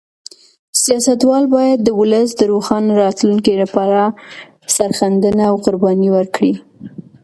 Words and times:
سیاستوال 0.83 1.43
باید 1.55 1.79
د 1.83 1.89
ولس 1.99 2.29
د 2.35 2.41
روښانه 2.53 2.91
راتلونکي 3.03 3.53
لپاره 3.61 4.01
سرښندنه 4.75 5.43
او 5.51 5.55
قرباني 5.65 6.09
ورکړي. 6.15 6.53